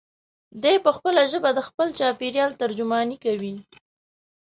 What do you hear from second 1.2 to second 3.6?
ژبه د خپل چاپېریال ترجماني کوي.